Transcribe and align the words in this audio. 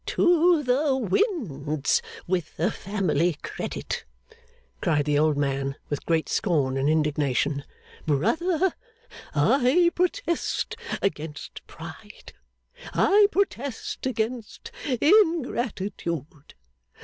'To 0.07 0.63
the 0.63 0.97
winds 0.97 2.01
with 2.25 2.57
the 2.57 2.71
family 2.71 3.33
credit!' 3.43 4.03
cried 4.81 5.05
the 5.05 5.19
old 5.19 5.37
man, 5.37 5.75
with 5.89 6.07
great 6.07 6.27
scorn 6.27 6.75
and 6.75 6.89
indignation. 6.89 7.63
'Brother, 8.07 8.73
I 9.35 9.91
protest 9.93 10.75
against 11.03 11.61
pride. 11.67 12.33
I 12.95 13.27
protest 13.31 14.07
against 14.07 14.71
ingratitude. 14.99 16.55